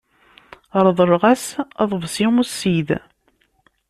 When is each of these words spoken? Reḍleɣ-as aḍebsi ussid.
Reḍleɣ-as 0.85 1.45
aḍebsi 1.81 2.27
ussid. 2.41 2.89